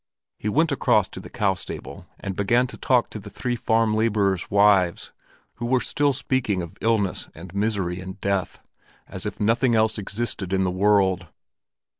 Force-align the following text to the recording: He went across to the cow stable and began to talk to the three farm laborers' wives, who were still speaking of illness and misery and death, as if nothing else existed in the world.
He 0.39 0.49
went 0.49 0.71
across 0.71 1.07
to 1.09 1.19
the 1.19 1.29
cow 1.29 1.53
stable 1.53 2.07
and 2.19 2.35
began 2.35 2.65
to 2.65 2.75
talk 2.75 3.11
to 3.11 3.19
the 3.19 3.29
three 3.29 3.55
farm 3.55 3.93
laborers' 3.93 4.49
wives, 4.49 5.13
who 5.57 5.65
were 5.67 5.79
still 5.79 6.11
speaking 6.11 6.63
of 6.63 6.75
illness 6.81 7.29
and 7.35 7.53
misery 7.53 7.99
and 7.99 8.19
death, 8.19 8.63
as 9.07 9.27
if 9.27 9.39
nothing 9.39 9.75
else 9.75 9.99
existed 9.99 10.53
in 10.53 10.63
the 10.63 10.71
world. 10.71 11.27